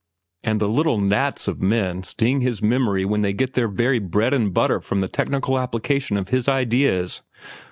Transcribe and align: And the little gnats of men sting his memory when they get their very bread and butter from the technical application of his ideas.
And 0.43 0.59
the 0.59 0.67
little 0.67 0.99
gnats 0.99 1.47
of 1.47 1.61
men 1.61 2.01
sting 2.01 2.41
his 2.41 2.59
memory 2.59 3.05
when 3.05 3.21
they 3.21 3.33
get 3.33 3.53
their 3.53 3.67
very 3.67 3.99
bread 3.99 4.33
and 4.33 4.51
butter 4.51 4.79
from 4.79 4.99
the 5.01 5.07
technical 5.07 5.59
application 5.59 6.17
of 6.17 6.29
his 6.29 6.47
ideas. 6.49 7.21